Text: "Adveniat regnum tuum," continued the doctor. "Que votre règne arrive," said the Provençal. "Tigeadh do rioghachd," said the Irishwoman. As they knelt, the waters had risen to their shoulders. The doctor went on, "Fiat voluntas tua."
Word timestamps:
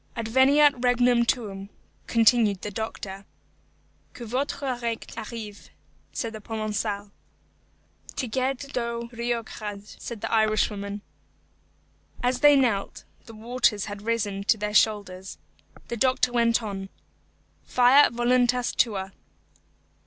"Adveniat 0.17 0.83
regnum 0.83 1.25
tuum," 1.27 1.69
continued 2.07 2.63
the 2.63 2.71
doctor. 2.71 3.23
"Que 4.15 4.25
votre 4.25 4.75
règne 4.81 5.05
arrive," 5.15 5.69
said 6.11 6.33
the 6.33 6.39
Provençal. 6.41 7.11
"Tigeadh 8.15 8.73
do 8.73 9.09
rioghachd," 9.15 10.01
said 10.01 10.21
the 10.21 10.33
Irishwoman. 10.33 11.03
As 12.23 12.39
they 12.39 12.55
knelt, 12.55 13.03
the 13.27 13.35
waters 13.35 13.85
had 13.85 14.01
risen 14.01 14.43
to 14.45 14.57
their 14.57 14.73
shoulders. 14.73 15.37
The 15.89 15.97
doctor 15.97 16.31
went 16.31 16.63
on, 16.63 16.89
"Fiat 17.63 18.11
voluntas 18.11 18.71
tua." 18.73 19.13